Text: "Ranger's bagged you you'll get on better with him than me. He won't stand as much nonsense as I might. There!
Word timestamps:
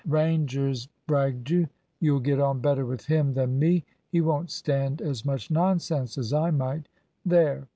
"Ranger's 0.07 0.87
bagged 1.07 1.51
you 1.51 1.69
you'll 1.99 2.21
get 2.21 2.39
on 2.39 2.59
better 2.59 2.87
with 2.87 3.05
him 3.05 3.35
than 3.35 3.59
me. 3.59 3.85
He 4.09 4.19
won't 4.19 4.49
stand 4.49 4.99
as 4.99 5.23
much 5.23 5.51
nonsense 5.51 6.17
as 6.17 6.33
I 6.33 6.49
might. 6.49 6.87
There! 7.23 7.67